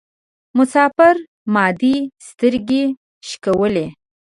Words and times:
مسافره 0.57 1.23
ما 1.53 1.65
دي 1.79 1.95
سترګي 2.27 2.83
شکولولې 3.27 3.87